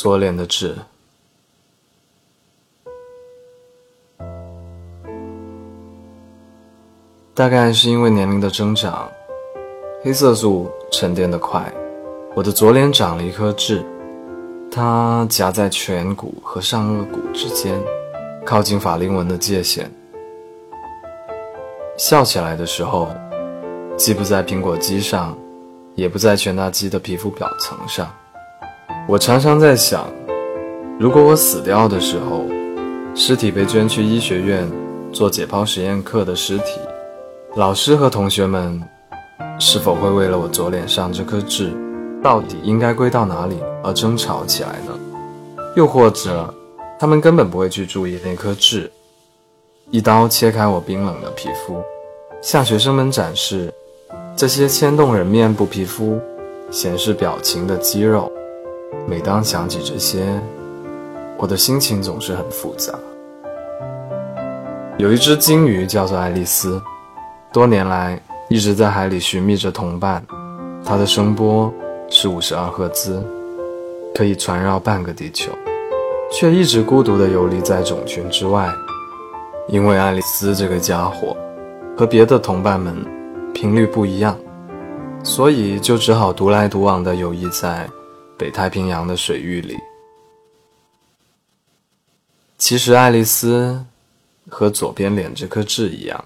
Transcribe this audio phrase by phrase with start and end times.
[0.00, 0.76] 左脸的痣，
[7.34, 9.10] 大概是因为年龄的增长，
[10.04, 11.74] 黑色素沉淀的快，
[12.36, 13.84] 我的左脸长了一颗痣，
[14.70, 17.76] 它夹在颧骨和上颚骨之间，
[18.46, 19.90] 靠近法令纹的界限。
[21.96, 23.08] 笑起来的时候，
[23.96, 25.36] 既不在苹果肌上，
[25.96, 28.08] 也不在全大肌的皮肤表层上。
[29.08, 30.06] 我常常在想，
[31.00, 32.44] 如果我死掉的时候，
[33.14, 34.70] 尸体被捐去医学院
[35.14, 36.78] 做解剖实验课的尸体，
[37.56, 38.78] 老师和同学们
[39.58, 41.72] 是否会为了我左脸上这颗痣
[42.22, 44.92] 到底应该归到哪里而争吵起来呢？
[45.74, 46.52] 又或者，
[46.98, 48.92] 他们根本不会去注意那颗痣，
[49.90, 51.82] 一刀切开我冰冷的皮肤，
[52.42, 53.72] 向学生们展示
[54.36, 56.20] 这些牵动人面部皮肤、
[56.70, 58.30] 显示表情的肌肉。
[59.08, 60.38] 每当想起这些，
[61.38, 62.92] 我的心情总是很复杂。
[64.98, 66.78] 有一只金鱼叫做爱丽丝，
[67.50, 70.22] 多年来一直在海里寻觅着同伴。
[70.84, 71.72] 它的声波
[72.10, 73.24] 是五十二赫兹，
[74.14, 75.50] 可以传绕半个地球，
[76.30, 78.70] 却一直孤独地游离在种群之外。
[79.68, 81.34] 因为爱丽丝这个家伙
[81.96, 82.94] 和别的同伴们
[83.54, 84.36] 频率不一样，
[85.22, 87.88] 所以就只好独来独往地游弋在。
[88.38, 89.76] 北太平洋的水域里，
[92.56, 93.84] 其实爱丽丝
[94.48, 96.24] 和左边脸这颗痣一样，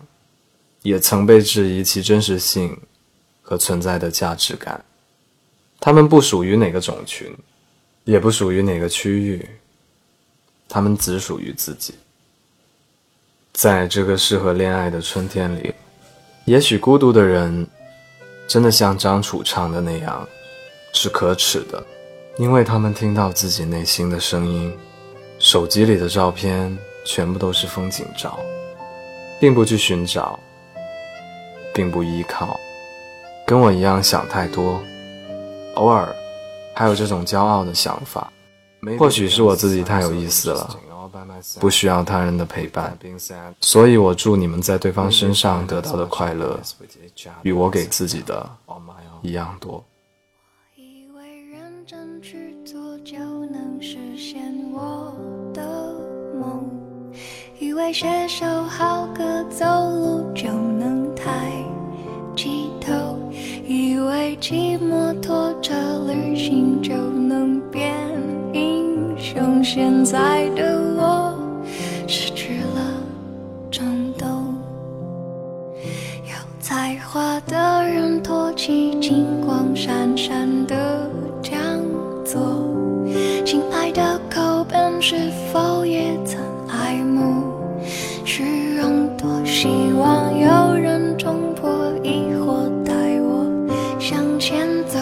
[0.82, 2.78] 也曾被质疑其真实性
[3.40, 4.84] 和存在的价值感。
[5.80, 7.34] 它们不属于哪个种群，
[8.04, 9.48] 也不属于哪个区域，
[10.68, 11.94] 它们只属于自己。
[13.54, 15.74] 在这个适合恋爱的春天里，
[16.44, 17.66] 也许孤独的人，
[18.46, 20.28] 真的像张楚唱的那样，
[20.92, 21.84] 是可耻的。
[22.38, 24.72] 因为他们听到自己内心的声音，
[25.38, 28.38] 手机里的照片全部都是风景照，
[29.38, 30.40] 并不去寻找，
[31.74, 32.58] 并不依靠，
[33.46, 34.80] 跟我一样想太多，
[35.74, 36.14] 偶尔
[36.74, 38.32] 还有这种骄傲的想法。
[38.98, 40.76] 或许是我自己太有意思了，
[41.60, 42.98] 不需要他人的陪伴，
[43.60, 46.58] 所以我祝你们在对方身上得到的快乐，
[47.42, 48.50] 与我给自己的
[49.20, 49.84] 一样多。
[57.62, 61.30] 以为写首好歌，走路就能抬
[62.36, 62.92] 起头；
[63.64, 65.72] 以为骑摩托车
[66.08, 67.94] 旅行就能变
[68.52, 69.62] 英雄。
[69.62, 71.38] 现在的我
[72.08, 72.94] 失去了
[73.70, 74.28] 冲动。
[76.24, 81.08] 有才华的人托起金光闪闪的
[81.40, 81.56] 讲
[82.24, 82.42] 座，
[83.44, 86.41] 亲爱的口本是否也曾
[89.62, 91.70] 希望有人冲破
[92.02, 93.46] 疑惑，带我
[94.00, 94.98] 向前走。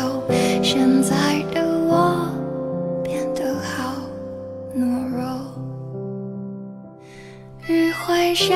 [0.63, 1.17] 现在
[1.55, 2.31] 的我
[3.03, 3.95] 变得好
[4.77, 5.25] 懦弱，
[7.69, 8.55] 雨会下，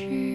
[0.00, 0.29] sure.